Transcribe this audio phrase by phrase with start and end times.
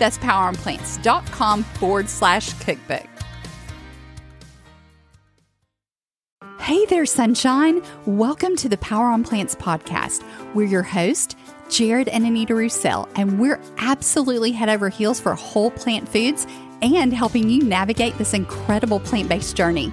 [0.00, 3.06] That's poweronplants.com forward slash cookbook.
[6.58, 7.82] Hey there, sunshine.
[8.06, 10.24] Welcome to the Power on Plants podcast.
[10.54, 11.36] We're your host,
[11.68, 16.46] Jarrod and Anita Roussel, and we're absolutely head over heels for whole plant foods
[16.80, 19.92] and helping you navigate this incredible plant based journey.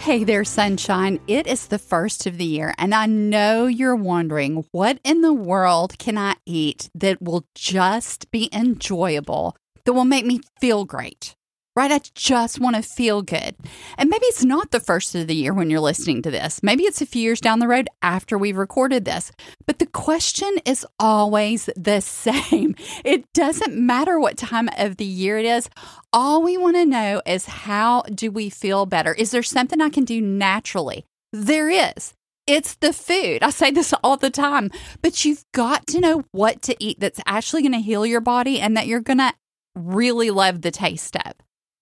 [0.00, 1.20] Hey there, sunshine.
[1.28, 5.34] It is the first of the year, and I know you're wondering what in the
[5.34, 11.36] world can I eat that will just be enjoyable, that will make me feel great
[11.76, 11.92] right?
[11.92, 13.56] I just want to feel good.
[13.96, 16.62] And maybe it's not the first of the year when you're listening to this.
[16.62, 19.32] Maybe it's a few years down the road after we've recorded this.
[19.66, 22.74] But the question is always the same.
[23.04, 25.68] It doesn't matter what time of the year it is.
[26.12, 29.14] All we want to know is how do we feel better?
[29.14, 31.04] Is there something I can do naturally?
[31.32, 32.14] There is.
[32.46, 33.44] It's the food.
[33.44, 34.70] I say this all the time,
[35.02, 38.60] but you've got to know what to eat that's actually going to heal your body
[38.60, 39.32] and that you're going to
[39.76, 41.34] really love the taste of.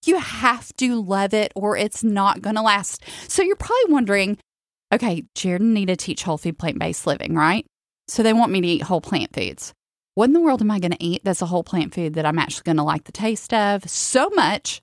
[0.08, 3.04] You have to love it or it's not going to last.
[3.28, 4.38] So you're probably wondering,
[4.90, 7.66] okay, Jared need to teach whole food plant based living, right?
[8.06, 9.74] So they want me to eat whole plant foods.
[10.14, 12.24] What in the world am I going to eat that's a whole plant food that
[12.24, 14.80] I'm actually going to like the taste of so much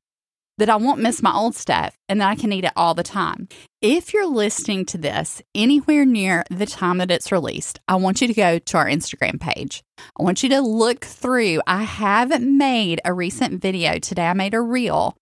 [0.57, 3.03] that I won't miss my old stuff and that I can eat it all the
[3.03, 3.47] time.
[3.81, 8.27] If you're listening to this anywhere near the time that it's released, I want you
[8.27, 9.83] to go to our Instagram page.
[10.19, 11.61] I want you to look through.
[11.67, 15.15] I have made a recent video today, I made a reel.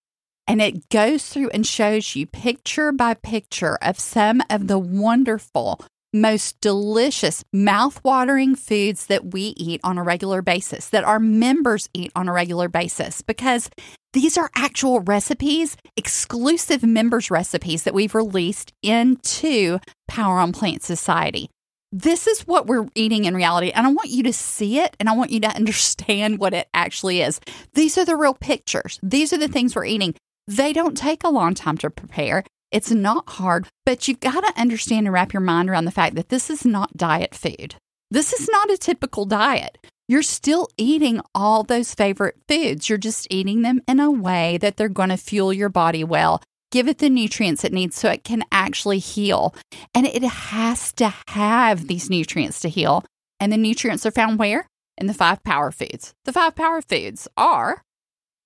[0.46, 5.80] And it goes through and shows you picture by picture of some of the wonderful
[6.12, 12.12] most delicious, mouth-watering foods that we eat on a regular basis, that our members eat
[12.14, 13.68] on a regular basis, because
[14.14, 21.50] these are actual recipes, exclusive members' recipes that we've released into Power on Plant Society.
[21.90, 23.72] This is what we're eating in reality.
[23.72, 26.68] And I want you to see it and I want you to understand what it
[26.72, 27.40] actually is.
[27.74, 29.00] These are the real pictures.
[29.02, 30.14] These are the things we're eating.
[30.46, 32.44] They don't take a long time to prepare.
[32.70, 36.14] It's not hard, but you've got to understand and wrap your mind around the fact
[36.14, 37.74] that this is not diet food.
[38.12, 39.76] This is not a typical diet.
[40.06, 42.88] You're still eating all those favorite foods.
[42.88, 46.42] You're just eating them in a way that they're going to fuel your body well,
[46.70, 49.54] give it the nutrients it needs so it can actually heal.
[49.94, 53.04] And it has to have these nutrients to heal.
[53.40, 54.66] And the nutrients are found where?
[54.98, 56.12] In the five power foods.
[56.24, 57.82] The five power foods are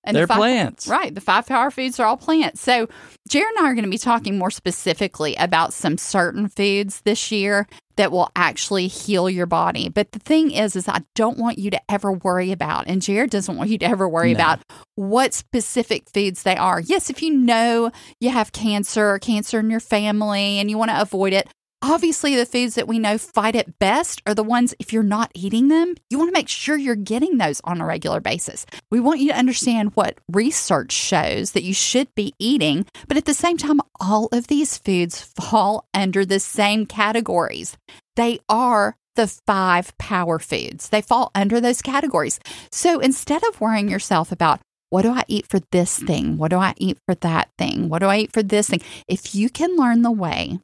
[0.03, 0.87] and They're the five, plants.
[0.87, 1.13] Right.
[1.13, 2.61] The five power foods are all plants.
[2.61, 2.87] So,
[3.29, 7.31] Jarrod and I are going to be talking more specifically about some certain foods this
[7.31, 7.67] year
[7.97, 9.89] that will actually heal your body.
[9.89, 13.29] But the thing is, is I don't want you to ever worry about, and Jarrod
[13.29, 14.37] doesn't want you to ever worry no.
[14.37, 14.59] about
[14.95, 16.79] what specific foods they are.
[16.79, 17.91] Yes, if you know
[18.21, 21.49] you have cancer or cancer in your family and you want to avoid it,
[21.81, 25.31] Obviously, the foods that we know fight it best are the ones, if you're not
[25.33, 28.65] eating them, you want to make sure you're getting those on a regular basis.
[28.91, 33.23] We want you to understand what research shows that you should be eating, but at
[33.23, 37.77] the same time, all of these foods fall under the same categories.
[38.17, 42.41] They are the five power foods, they fall under those categories.
[42.71, 44.59] So instead of worrying yourself about,
[44.89, 46.37] what do I eat for this thing?
[46.37, 47.87] What do I eat for that thing?
[47.87, 48.81] What do I eat for this thing?
[49.07, 50.59] If you can learn the way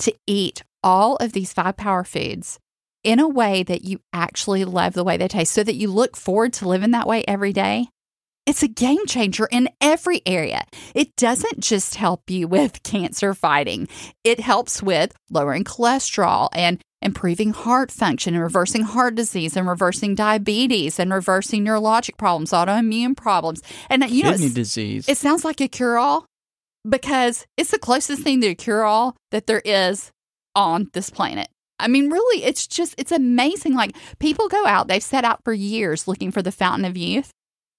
[0.00, 2.58] to eat all of these five power foods
[3.04, 6.16] in a way that you actually love the way they taste so that you look
[6.16, 7.88] forward to living that way every day,
[8.46, 10.64] it's a game changer in every area.
[10.94, 13.88] It doesn't just help you with cancer fighting,
[14.24, 20.14] it helps with lowering cholesterol and improving heart function and reversing heart disease and reversing
[20.14, 23.62] diabetes and reversing neurologic problems, autoimmune problems.
[23.88, 25.08] And you Kidney know, disease.
[25.08, 26.26] it sounds like a cure all
[26.88, 30.10] because it's the closest thing to a cure all that there is
[30.54, 31.48] on this planet.
[31.78, 33.74] I mean, really, it's just, it's amazing.
[33.74, 37.30] Like people go out, they've set out for years looking for the fountain of youth.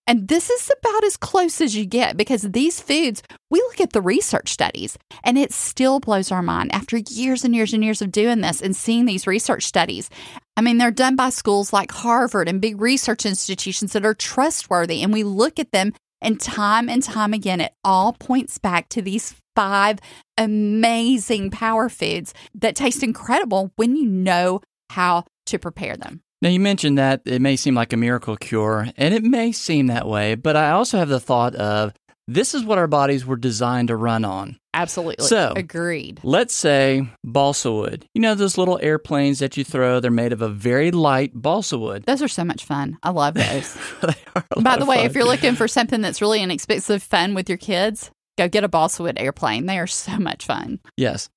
[0.07, 3.21] And this is about as close as you get because these foods,
[3.51, 7.53] we look at the research studies and it still blows our mind after years and
[7.53, 10.09] years and years of doing this and seeing these research studies.
[10.57, 15.03] I mean, they're done by schools like Harvard and big research institutions that are trustworthy.
[15.03, 19.01] And we look at them and time and time again, it all points back to
[19.01, 19.99] these five
[20.37, 26.21] amazing power foods that taste incredible when you know how to prepare them.
[26.41, 29.87] Now, you mentioned that it may seem like a miracle cure, and it may seem
[29.87, 31.93] that way, but I also have the thought of
[32.33, 34.57] this is what our bodies were designed to run on.
[34.73, 35.25] Absolutely.
[35.25, 36.19] So- agreed.
[36.23, 38.05] Let's say balsa wood.
[38.13, 41.77] You know, those little airplanes that you throw, they're made of a very light balsa
[41.77, 42.03] wood.
[42.05, 42.97] Those are so much fun.
[43.03, 43.77] I love those.
[44.01, 45.05] They are a By the way, fun.
[45.07, 48.67] if you're looking for something that's really inexpensive fun with your kids, go get a
[48.69, 49.65] balsa wood airplane.
[49.65, 50.79] They are so much fun.
[50.97, 51.29] Yes.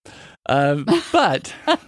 [0.48, 1.54] Um, but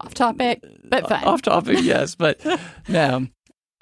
[0.00, 1.24] Off topic, but fun.
[1.24, 2.14] off topic, yes.
[2.14, 2.40] But
[2.88, 3.26] now,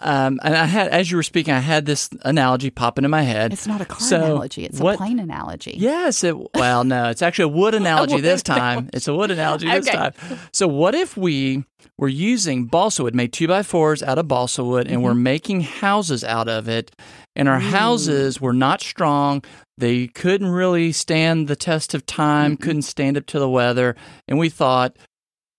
[0.01, 3.23] um, and I had, as you were speaking, I had this analogy pop into my
[3.23, 3.53] head.
[3.53, 4.65] It's not a car So, analogy.
[4.65, 5.75] It's what- a plane analogy.
[5.77, 8.91] Yes, it well, no, it's actually a wood analogy wood this time.
[8.93, 10.13] It's a wood analogy this time.
[10.53, 11.65] So what if we
[11.99, 15.05] were using balsa wood, made two by fours out of balsa wood, and Mm-hmm.
[15.05, 16.91] we're making houses out of it,
[17.37, 19.45] and our houses were not strong.
[19.79, 23.95] They couldn't really stand the test of time, couldn't stand up to the weather,
[24.27, 24.97] and we thought,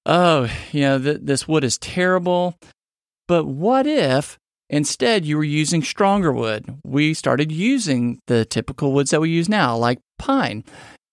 [0.06, 2.56] oh, you know, th- this wood is terrible.
[3.28, 4.38] But what if
[4.70, 6.80] instead you were using stronger wood?
[6.84, 10.64] We started using the typical woods that we use now, like pine.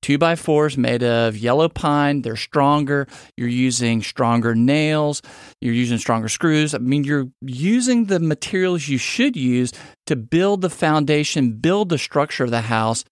[0.03, 2.23] Two by fours made of yellow pine.
[2.23, 3.07] They're stronger.
[3.37, 5.23] You're using stronger nails.
[5.61, 6.75] You're using stronger screws.
[6.75, 9.73] I mean, you're using the materials you should use
[10.07, 13.05] to build the foundation, build the structure of the house.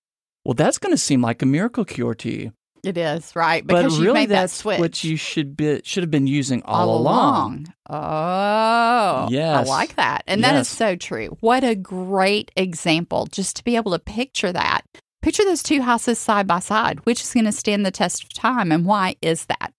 [0.45, 2.53] Well, that's going to seem like a miracle cure to you.
[2.83, 3.67] It is, right?
[3.67, 4.81] Because you really, made that switch.
[4.81, 7.73] what you should be should have been using all, along.
[7.89, 9.67] Oh, Yes.
[9.67, 10.23] I like that.
[10.27, 11.37] And that is so true.
[11.41, 14.83] What a great example just to be able to picture that.
[15.23, 17.05] Picture those two houses side by side.
[17.05, 18.73] Which is going to stand the test of time?
[18.73, 19.73] And why is that?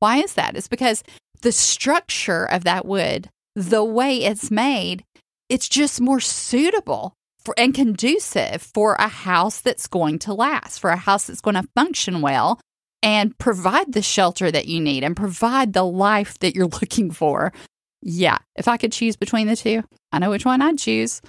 [0.00, 0.56] Why is that?
[0.56, 1.02] It's because
[1.42, 5.04] the structure of that wood, the way it's made,
[5.48, 7.14] it's just more suitable
[7.48, 11.54] for, and conducive for a house that's going to last, for a house that's going
[11.54, 12.60] to function well
[13.02, 17.54] and provide the shelter that you need and provide the life that you're looking for.
[18.02, 21.22] Yeah, if I could choose between the two, I know which one I'd choose.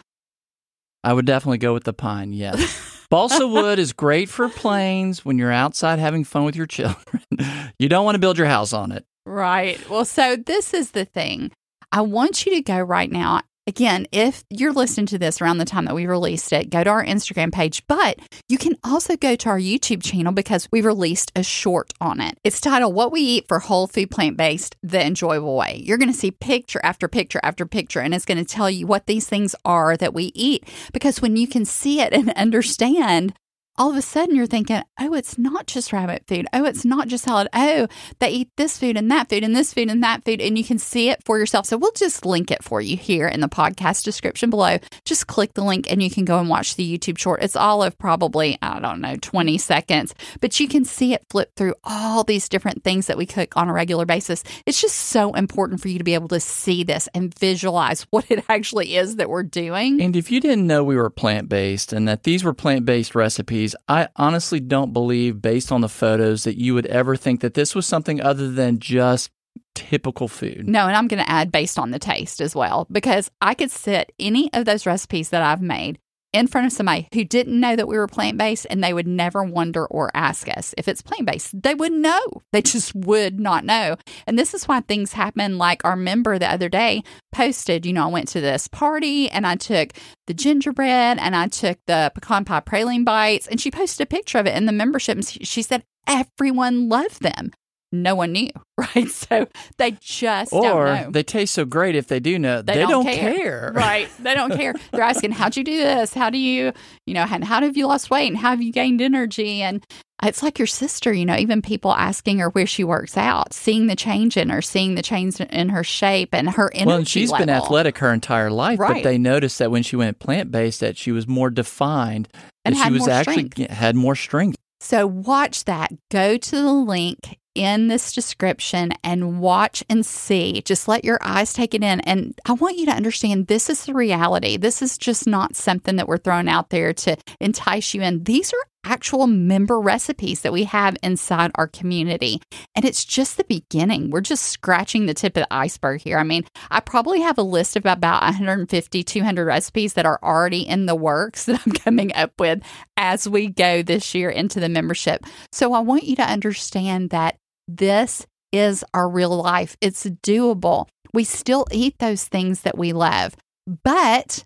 [1.05, 2.33] I would definitely go with the pine.
[2.33, 3.05] Yes.
[3.09, 7.23] Balsa wood is great for planes when you're outside having fun with your children.
[7.79, 9.05] you don't want to build your house on it.
[9.25, 9.89] Right.
[9.89, 11.51] Well, so this is the thing.
[11.93, 13.41] I want you to go right now.
[13.69, 16.89] Again, if you're listening to this around the time that we released it, go to
[16.89, 18.17] our Instagram page, but
[18.47, 22.39] you can also go to our YouTube channel because we released a short on it.
[22.43, 25.83] It's titled What We Eat for Whole Food Plant Based the Enjoyable Way.
[25.85, 28.87] You're going to see picture after picture after picture, and it's going to tell you
[28.87, 30.67] what these things are that we eat.
[30.91, 33.35] Because when you can see it and understand,
[33.79, 36.45] all of a sudden you're thinking, oh, it's not just rabbit food.
[36.51, 37.47] Oh, it's not just salad.
[37.53, 37.87] Oh,
[38.19, 40.41] they eat this food and that food and this food and that food.
[40.41, 41.65] And you can see it for yourself.
[41.65, 44.79] So we'll just link it for you here in the podcast description below.
[45.05, 47.41] Just click the link and you can go and watch the YouTube short.
[47.41, 51.55] It's all of probably, I don't know, 20 seconds, but you can see it flip
[51.55, 54.43] through all these different things that we cook on a regular basis.
[54.65, 58.29] It's just so important for you to be able to see this and visualize what
[58.29, 60.01] it actually is that we're doing.
[60.01, 63.15] And if you didn't know we were plant based and that these were plant based
[63.15, 67.53] recipes, I honestly don't believe, based on the photos, that you would ever think that
[67.53, 69.31] this was something other than just
[69.75, 70.67] typical food.
[70.67, 73.71] No, and I'm going to add based on the taste as well, because I could
[73.71, 75.99] sit any of those recipes that I've made
[76.31, 79.07] in front of somebody who didn't know that we were plant based and they would
[79.07, 81.59] never wonder or ask us if it's plant based.
[81.61, 82.21] They wouldn't know.
[82.51, 83.95] They just would not know.
[84.27, 85.57] And this is why things happen.
[85.57, 89.47] Like our member the other day posted, you know, I went to this party and
[89.47, 89.93] I took
[90.27, 94.37] the gingerbread and I took the pecan pie praline bites and she posted a picture
[94.37, 97.51] of it in the membership and she said everyone loved them.
[97.91, 99.07] No one knew, right?
[99.07, 101.11] So they just or don't know.
[101.11, 102.61] they taste so great if they do know.
[102.61, 103.71] They, don't, care.
[103.79, 104.09] Right.
[104.19, 104.73] They don't care.
[104.91, 106.13] They're asking, how'd you do this?
[106.13, 106.73] How do you,
[107.05, 109.61] you know, and how have you lost weight and how have you gained energy?
[109.61, 109.83] And
[110.21, 113.87] it's like your sister, you know, even people asking her where she works out, seeing
[113.87, 116.87] the change in her, seeing the change in her shape and her energy.
[116.87, 120.19] Well, and she's been athletic her entire life, but they noticed that when she went
[120.19, 122.27] plant based, that she was more defined,
[122.65, 123.71] And she was actually strength.
[123.71, 124.57] had more strength.
[124.81, 125.91] So watch that.
[126.09, 130.61] Go to the link in this description and watch and see.
[130.61, 131.99] Just let your eyes take it in.
[131.99, 134.55] And I want you to understand this is the reality.
[134.55, 138.23] This is just not something that we're throwing out there to entice you in.
[138.23, 142.41] These are actual member recipes that we have inside our community.
[142.75, 144.09] And it's just the beginning.
[144.09, 146.17] We're just scratching the tip of the iceberg here.
[146.17, 150.61] I mean, I probably have a list of about 150, 200 recipes that are already
[150.61, 152.63] in the works that I'm coming up with
[152.95, 155.25] as we go this year into the membership.
[155.51, 157.37] So I want you to understand that
[157.69, 159.77] this is our real life.
[159.79, 160.87] It's doable.
[161.13, 163.35] We still eat those things that we love.
[163.83, 164.43] But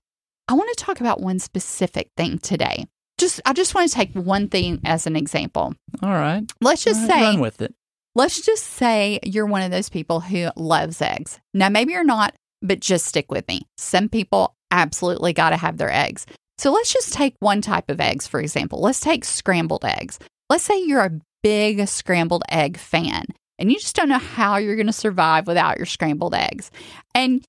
[0.48, 2.86] I want to talk about one specific thing today.
[3.18, 5.74] Just I just want to take one thing as an example.
[6.02, 6.44] All right.
[6.60, 7.74] Let's just right, say run with it.
[8.16, 11.40] let's just say you're one of those people who loves eggs.
[11.54, 13.68] Now, maybe you're not, but just stick with me.
[13.78, 16.26] Some people absolutely got to have their eggs.
[16.58, 18.82] So let's just take one type of eggs, for example.
[18.82, 20.20] Let's take scrambled eggs.
[20.50, 23.26] Let's say you're a big scrambled egg fan
[23.60, 26.72] and you just don't know how you're going to survive without your scrambled eggs.
[27.14, 27.46] And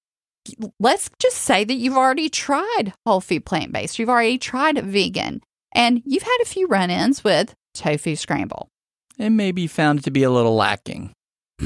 [0.79, 5.41] let's just say that you've already tried whole food plant based, you've already tried vegan,
[5.75, 8.69] and you've had a few run ins with tofu scramble.
[9.19, 11.13] And maybe you found it to be a little lacking.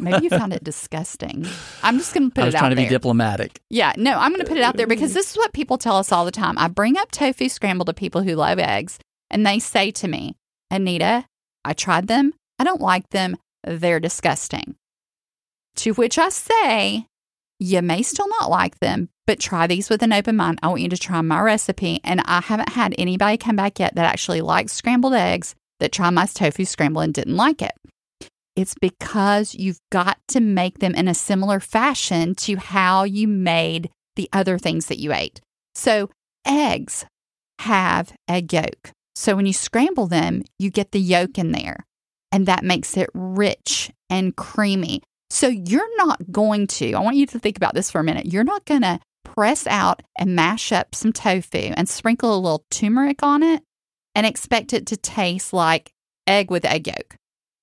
[0.00, 1.46] Maybe you found it disgusting.
[1.82, 2.42] I'm just going to put it out there.
[2.42, 3.60] I was trying to be diplomatic.
[3.70, 5.96] yeah, no, I'm going to put it out there because this is what people tell
[5.96, 6.58] us all the time.
[6.58, 8.98] I bring up tofu scramble to people who love eggs,
[9.30, 10.34] and they say to me,
[10.70, 11.24] Anita,
[11.64, 12.34] I tried them.
[12.58, 13.36] I don't like them.
[13.64, 14.76] They're disgusting.
[15.76, 17.06] To which I say,
[17.58, 20.58] you may still not like them, but try these with an open mind.
[20.62, 22.00] I want you to try my recipe.
[22.02, 26.10] And I haven't had anybody come back yet that actually likes scrambled eggs that tried
[26.10, 27.72] my tofu scramble and didn't like it.
[28.56, 33.90] It's because you've got to make them in a similar fashion to how you made
[34.16, 35.40] the other things that you ate.
[35.74, 36.10] So,
[36.46, 37.06] eggs
[37.60, 38.90] have egg yolk.
[39.20, 41.84] So, when you scramble them, you get the yolk in there,
[42.32, 45.02] and that makes it rich and creamy.
[45.28, 48.32] So, you're not going to, I want you to think about this for a minute.
[48.32, 52.64] You're not going to press out and mash up some tofu and sprinkle a little
[52.70, 53.62] turmeric on it
[54.14, 55.92] and expect it to taste like
[56.26, 57.16] egg with egg yolk.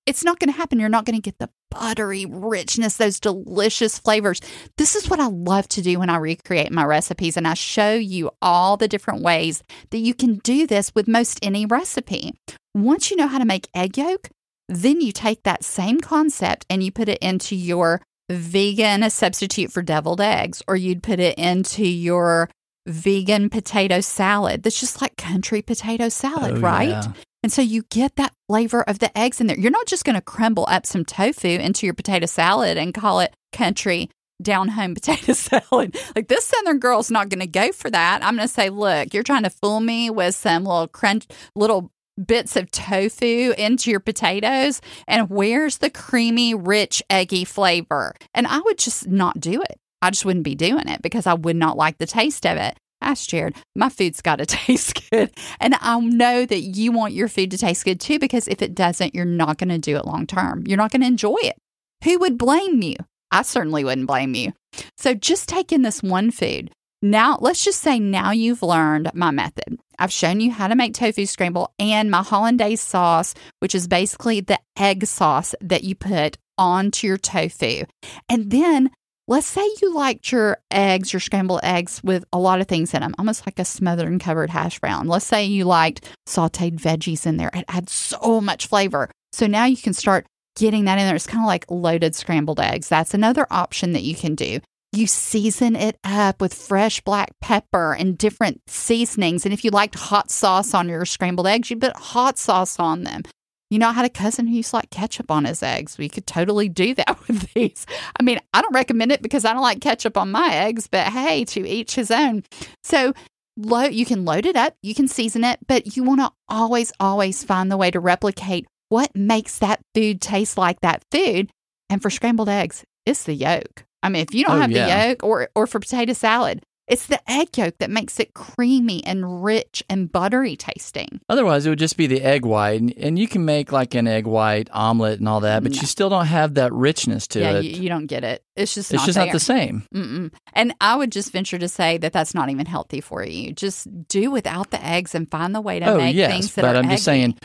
[0.05, 0.79] It's not going to happen.
[0.79, 4.41] You're not going to get the buttery richness, those delicious flavors.
[4.77, 7.93] This is what I love to do when I recreate my recipes, and I show
[7.93, 12.33] you all the different ways that you can do this with most any recipe.
[12.73, 14.29] Once you know how to make egg yolk,
[14.69, 19.81] then you take that same concept and you put it into your vegan substitute for
[19.81, 22.49] deviled eggs, or you'd put it into your
[22.85, 26.89] vegan potato salad that's just like country potato salad, Oh, right?
[26.89, 27.13] yeah.
[27.47, 29.57] And so you get that flavor of the eggs in there.
[29.57, 33.21] You're not just going to crumble up some tofu into your potato salad and call
[33.21, 34.09] it country
[34.41, 35.95] down home potato salad.
[36.13, 38.21] Like this Southern girl's not going to go for that.
[38.21, 41.25] I'm going to say, look, you're trying to fool me with some little crunch,
[41.55, 41.89] little
[42.21, 44.81] bits of tofu into your potatoes.
[45.07, 48.13] And where's the creamy, rich, eggy flavor?
[48.33, 49.79] And I would just not do it.
[50.01, 52.77] I just wouldn't be doing it because I would not like the taste of it.
[53.07, 55.31] Ask Jarrod, my food's got to taste good.
[55.61, 58.75] And I know that you want your food to taste good too, because if it
[58.75, 60.63] doesn't, you're not going to do it long term.
[60.67, 61.55] You're not going to enjoy it.
[62.03, 62.95] Who would blame you?
[63.31, 64.51] I certainly wouldn't blame you.
[64.97, 66.69] So just take in this one food.
[67.01, 69.79] Now, let's just say now you've learned my method.
[69.97, 74.41] I've shown you how to make tofu scramble and my hollandaise sauce, which is basically
[74.41, 77.85] the egg sauce that you put onto your tofu.
[78.27, 78.89] And then
[79.27, 83.01] let's say you liked your eggs, your scrambled eggs with a lot of things in
[83.01, 85.07] them, almost like a smothered and covered hash brown.
[85.07, 87.51] Let's say you liked sauteed veggies in there.
[87.53, 89.09] It adds so much flavor.
[89.33, 91.15] So now you can start getting that in there.
[91.15, 92.89] It's kind of like loaded scrambled eggs.
[92.89, 94.59] That's another option that you can do.
[94.93, 99.45] You season it up with fresh black pepper and different seasonings.
[99.45, 103.03] And if you liked hot sauce on your scrambled eggs, you put hot sauce on
[103.03, 103.23] them.
[103.69, 105.97] You know, I had a cousin who used to like ketchup on his eggs.
[105.97, 107.85] We could totally do that with these.
[108.19, 111.07] I mean, I don't recommend it because I don't like ketchup on my eggs, but
[111.07, 112.43] hey, to each his own.
[112.83, 113.13] So,
[113.57, 116.93] load, you can load it up, you can season it, but you want to always,
[116.99, 121.49] always find the way to replicate what makes that food taste like that food.
[121.89, 123.83] And for scrambled eggs, it's the yolk.
[124.03, 124.85] I mean, if you don't Oh, have yeah.
[125.03, 129.03] the yolk, or or for potato salad, It's the egg yolk that makes it creamy
[129.05, 131.19] and rich and buttery tasting.
[131.27, 134.07] Otherwise, it would just be the egg white, and, and you can make like an
[134.07, 135.81] egg white omelet and all that, but No.
[135.81, 137.65] you still don't have that richness to yeah, it.
[137.65, 138.41] you, you don't get it.
[138.55, 139.25] It's just it's not just there.
[139.25, 139.83] not the same.
[139.93, 140.33] Mm-mm.
[140.53, 143.51] And I would just venture to say that that's not even healthy for you.
[143.51, 146.61] Just do without the eggs and find the way to oh make yes, things that
[146.61, 147.37] but are But I'm just saying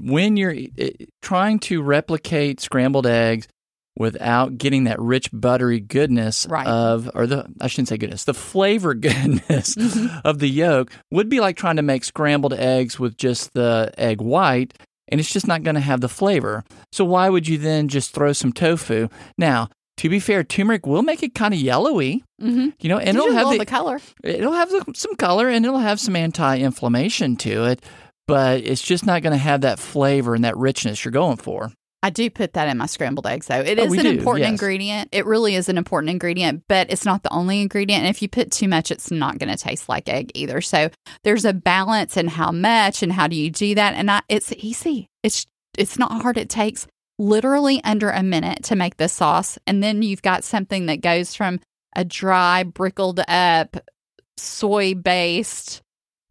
[0.00, 0.86] when you're uh,
[1.22, 3.46] trying to replicate scrambled eggs
[4.00, 6.66] without getting that rich buttery goodness Right.
[6.66, 10.22] of or the I shouldn't say goodness the flavor goodness Mhm.
[10.24, 14.20] of the yolk would be like trying to make scrambled eggs with just the egg
[14.20, 14.72] white
[15.08, 18.12] and it's just not going to have the flavor so why would you then just
[18.14, 22.72] throw some tofu now to be fair turmeric will make it kind of yellowy Mhm.
[22.80, 24.00] you know and You it'll have the, the color.
[24.24, 27.84] it'll have some color and it'll have some anti-inflammation to it
[28.26, 31.70] but it's just not going to have that flavor and that richness you're going for
[32.02, 33.60] I do put that in my scrambled eggs, though.
[33.60, 34.50] It Oh, is an do, important yes.
[34.52, 35.08] ingredient.
[35.12, 38.04] It really is an important ingredient, but it's not the only ingredient.
[38.04, 40.62] And if you put too much, it's not going to taste like egg either.
[40.62, 40.88] So
[41.24, 43.94] there's a balance in how much and how do you do that.
[43.94, 45.08] And I, it's easy.
[45.22, 46.38] It's it's not hard.
[46.38, 46.86] It takes
[47.18, 51.34] literally under a minute to make this sauce, and then you've got something that goes
[51.34, 51.60] from
[51.94, 53.76] a dry, brickled up,
[54.38, 55.82] soy based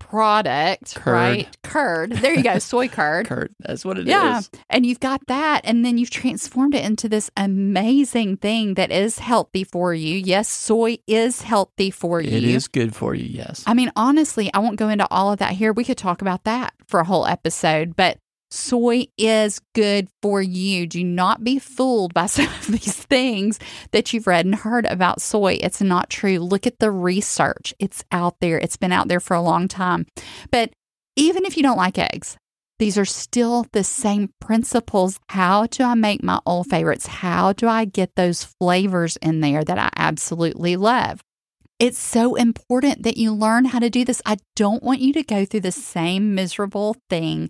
[0.10, 1.14] product, Curd.
[1.14, 1.58] right?
[1.64, 2.12] Curd.
[2.14, 3.26] There you go, soy curd.
[3.28, 4.08] Kurt, that's what it is.
[4.08, 4.42] Yeah.
[4.70, 5.62] And you've got that.
[5.64, 10.18] And then you've transformed it into this amazing thing that is healthy for you.
[10.18, 12.36] Yes, soy is healthy for you.
[12.36, 13.64] It is good for you, yes.
[13.68, 15.72] I mean, honestly, I won't go into all of that here.
[15.72, 18.18] We could talk about that for a whole episode, but
[18.52, 20.88] soy is good for you.
[20.88, 23.60] Do not be fooled by some of these things
[23.92, 25.60] that you've read and heard about soy.
[25.62, 26.40] It's not true.
[26.40, 30.06] Look at the research, it's out there, it's been out there for a long time.
[30.52, 30.72] But
[31.16, 32.38] even if you don't like eggs,
[32.80, 35.20] these are still the same principles.
[35.30, 37.08] How do I make my old favorites?
[37.08, 41.22] How do I get those flavors in there that I absolutely love?
[41.78, 44.22] It's so important that you learn how to do this.
[44.26, 47.50] I don't want you to go through the same miserable thing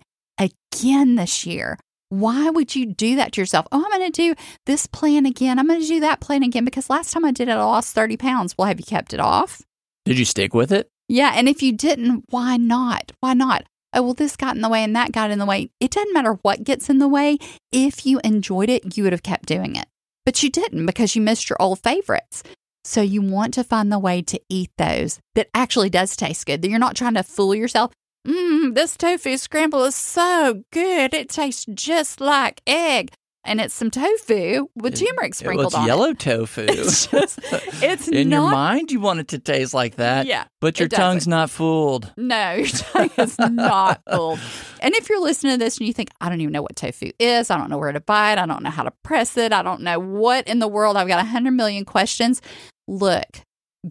[0.73, 1.77] again this year.
[2.09, 3.67] Why would you do that to yourself?
[3.71, 4.35] Oh, I'm going to do
[4.65, 5.59] this plan again.
[5.59, 7.93] I'm going to do that plan again because last time I did it, I lost
[7.93, 8.55] 30 pounds.
[8.57, 9.61] Well, have you kept it off?
[10.05, 10.89] Did you stick with it?
[11.07, 11.33] Yeah.
[11.35, 13.11] And if you didn't, why not?
[13.19, 13.65] Why not?
[13.93, 15.71] Oh, well, this got in the way and that got in the way.
[15.79, 17.37] It doesn't matter what gets in the way.
[17.71, 19.87] If you enjoyed it, you would have kept doing it.
[20.25, 22.43] But you didn't because you missed your old favorites.
[22.83, 26.61] So you want to find the way to eat those that actually does taste good.
[26.61, 27.91] That you're not trying to fool yourself.
[28.29, 31.13] Mmm, this tofu scramble is so good.
[31.15, 33.11] It tastes just like egg.
[33.45, 36.65] And it's some tofu with turmeric Well, sprinkled it's on yellow tofu.
[36.69, 37.39] It's just,
[37.81, 40.43] it's In your mind, you want it to taste like that, yeah.
[40.59, 42.13] but your tongue's not fooled.
[42.17, 44.39] No, your tongue is not fooled.
[44.81, 47.11] And if you're listening to this and you think, I don't even know what tofu
[47.17, 49.53] is, I don't know where to buy it, I don't know how to press it,
[49.53, 52.41] I don't know what in the world, I've got a 100 million questions.
[52.87, 53.41] Look,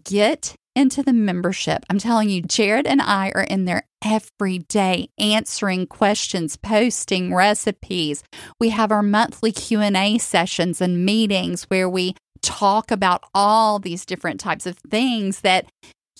[0.05, 1.85] get into the membership.
[1.89, 8.23] I'm telling you, Jarrod and I are in there every day answering questions, posting recipes.
[8.59, 14.39] We have our monthly Q&A sessions and meetings where we talk about all these different
[14.39, 15.65] types of things that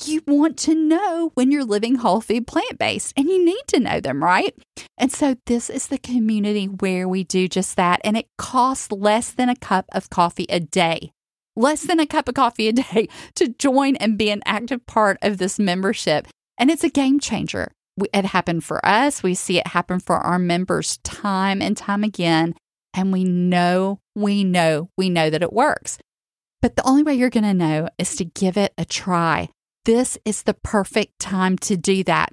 [0.05, 3.79] you want to know when you're living whole food plant based and you need to
[3.79, 4.55] know them, right?
[4.97, 8.01] And so this is the community where we do just that.
[8.03, 11.11] And it costs less than a cup of coffee a day.
[11.59, 15.17] Less than a cup of coffee a day to join and be an active part
[15.21, 16.25] of this membership.
[16.57, 17.69] And it's a game changer.
[18.13, 19.21] It happened for us.
[19.21, 22.55] We see it happen for our members time and time again.
[22.93, 25.97] And we know, we know, we know that it works.
[26.61, 29.49] But the only way you're going to know is to give it a try.
[29.83, 32.29] This is the perfect time to do that.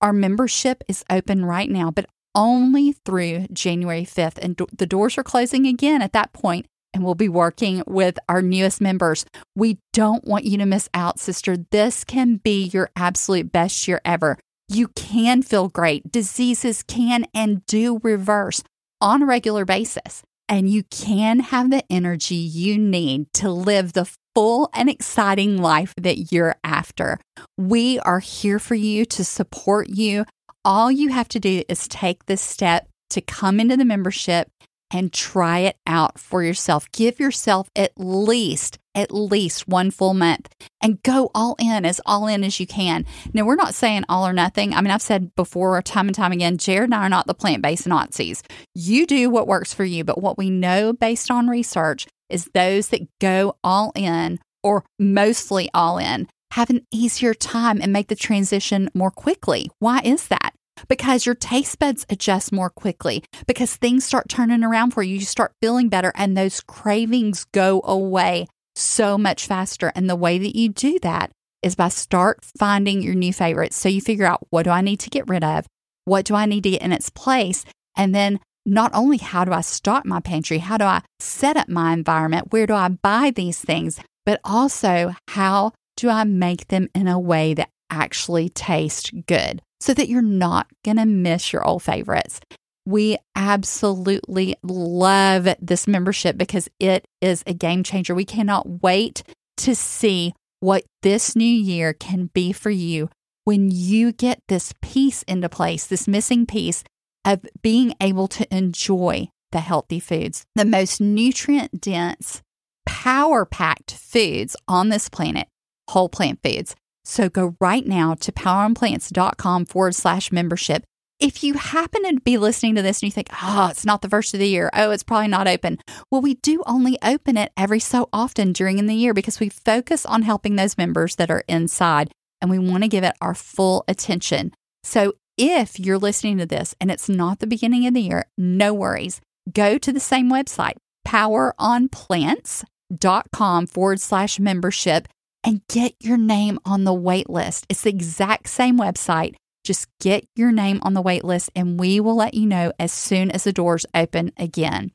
[0.00, 4.38] Our membership is open right now, but only through January 5th.
[4.38, 8.18] And do- the doors are closing again at that point, and we'll be working with
[8.28, 9.24] our newest members.
[9.54, 11.56] We don't want you to miss out, sister.
[11.70, 14.38] This can be your absolute best year ever.
[14.68, 16.10] You can feel great.
[16.10, 18.62] Diseases can and do reverse
[19.00, 20.22] on a regular basis.
[20.48, 25.94] And you can have the energy you need to live the full and exciting life
[25.96, 27.18] that you're after.
[27.56, 30.24] We are here for you to support you.
[30.64, 34.50] All you have to do is take this step to come into the membership
[34.90, 36.90] and try it out for yourself.
[36.92, 40.48] Give yourself at least at least one full month
[40.82, 43.06] and go all in as all in as you can.
[43.32, 44.74] Now, we're not saying all or nothing.
[44.74, 47.34] I mean, I've said before time and time again, Jarrod and I are not the
[47.34, 48.42] plant based Nazis.
[48.74, 52.88] You do what works for you, but what we know based on research is those
[52.88, 58.16] that go all in or mostly all in have an easier time and make the
[58.16, 59.70] transition more quickly.
[59.78, 60.52] Why is that?
[60.88, 65.14] Because your taste buds adjust more quickly, because things start turning around for you.
[65.14, 69.92] You start feeling better, and those cravings go away so much faster.
[69.94, 71.30] And the way that you do that
[71.62, 73.76] is by start finding your new favorites.
[73.76, 75.66] So you figure out what do I need to get rid of?
[76.04, 77.64] What do I need to get in its place?
[77.96, 81.68] And then not only how do I stock my pantry, how do I set up
[81.68, 86.88] my environment, where do I buy these things, but also how do I make them
[86.94, 91.66] in a way that actually taste good so that you're not going to miss your
[91.66, 92.40] old favorites.
[92.86, 98.14] We absolutely love this membership because it is a game changer.
[98.14, 99.22] We cannot wait
[99.58, 103.08] to see what this new year can be for you
[103.44, 106.84] when you get this piece into place, this missing piece
[107.24, 112.42] of being able to enjoy the healthy foods, the most nutrient dense,
[112.86, 115.48] power packed foods on this planet,
[115.88, 116.74] whole plant foods.
[117.04, 120.84] So go right now to poweronplants.com forward slash membership.
[121.18, 124.08] If you happen to be listening to this and you think, oh, it's not the
[124.08, 125.78] first of the year, oh, it's probably not open.
[126.10, 130.06] Well, we do only open it every so often during the year because we focus
[130.06, 132.10] on helping those members that are inside
[132.40, 134.52] and we want to give it our full attention.
[134.82, 138.72] So if you're listening to this and it's not the beginning of the year, no
[138.72, 139.20] worries.
[139.52, 145.08] Go to the same website, poweronplants.com forward slash membership,
[145.44, 147.66] and get your name on the wait list.
[147.68, 149.34] It's the exact same website.
[149.64, 152.92] Just get your name on the wait list, and we will let you know as
[152.92, 154.90] soon as the doors open again.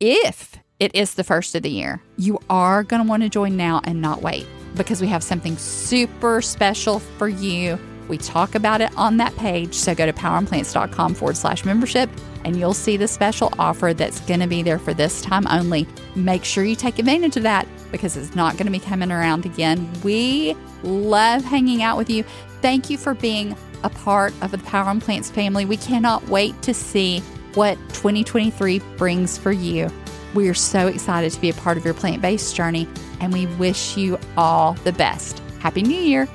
[0.00, 3.56] If it is the first of the year, you are going to want to join
[3.56, 7.78] now and not wait because we have something super special for you.
[8.08, 9.74] We talk about it on that page.
[9.74, 12.10] So go to poweronplants.com forward slash membership
[12.44, 15.86] and you'll see the special offer that's going to be there for this time only.
[16.14, 19.46] Make sure you take advantage of that because it's not going to be coming around
[19.46, 19.88] again.
[20.02, 22.24] We love hanging out with you.
[22.60, 25.64] Thank you for being a part of the Power on Plants family.
[25.64, 27.20] We cannot wait to see
[27.54, 29.88] what 2023 brings for you.
[30.34, 32.88] We are so excited to be a part of your plant based journey,
[33.20, 35.42] and we wish you all the best.
[35.60, 36.28] Happy New Year!